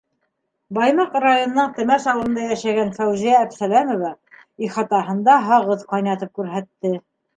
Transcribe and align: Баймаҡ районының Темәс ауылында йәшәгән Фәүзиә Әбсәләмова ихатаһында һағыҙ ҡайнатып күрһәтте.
Баймаҡ 0.77 1.17
районының 1.25 1.75
Темәс 1.75 2.07
ауылында 2.13 2.47
йәшәгән 2.53 2.89
Фәүзиә 2.97 3.35
Әбсәләмова 3.41 4.11
ихатаһында 4.69 5.37
һағыҙ 5.51 5.85
ҡайнатып 5.93 6.33
күрһәтте. 6.41 6.95